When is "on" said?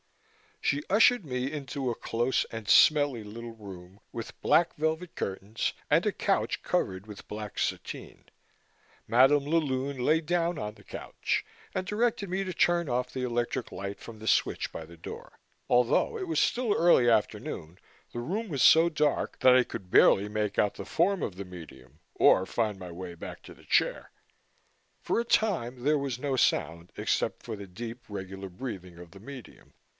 10.57-10.75